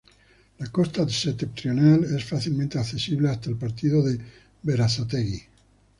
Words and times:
La 0.57 0.65
costa 0.71 1.07
septentrional 1.07 2.03
es 2.05 2.25
fácilmente 2.25 2.79
accesible 2.79 3.29
hasta 3.29 3.51
el 3.51 3.57
partido 3.57 4.01
de 4.01 4.19
Berazategui. 4.63 5.43